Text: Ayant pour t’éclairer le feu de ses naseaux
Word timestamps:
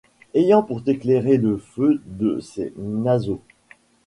Ayant 0.33 0.63
pour 0.63 0.83
t’éclairer 0.83 1.37
le 1.37 1.59
feu 1.59 2.01
de 2.07 2.39
ses 2.39 2.73
naseaux 2.75 3.43